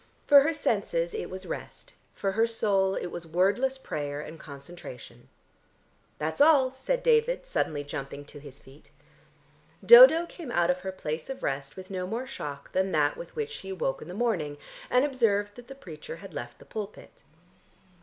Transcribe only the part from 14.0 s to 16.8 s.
in the morning, and observed that the preacher had left the